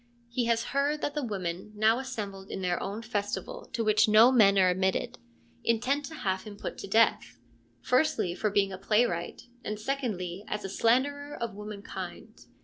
He 0.29 0.45
has 0.45 0.63
heard 0.73 1.01
that 1.01 1.13
the 1.13 1.21
women, 1.23 1.73
now 1.75 1.99
assembled 1.99 2.49
in 2.49 2.63
their 2.63 2.81
own 2.81 3.03
festival 3.03 3.69
to 3.71 3.83
which 3.83 4.07
no 4.07 4.31
men 4.31 4.57
are 4.57 4.67
admitted, 4.71 5.19
intend 5.63 6.05
to 6.05 6.15
have 6.15 6.41
him 6.41 6.57
put 6.57 6.79
to 6.79 6.87
death, 6.87 7.37
firstly 7.83 8.33
for 8.33 8.49
being 8.49 8.71
a 8.71 8.79
playwright 8.79 9.43
and 9.63 9.79
secondly 9.79 10.43
as 10.47 10.65
a 10.65 10.69
slanderer 10.69 11.35
of 11.35 11.53
womenkind. 11.53 12.47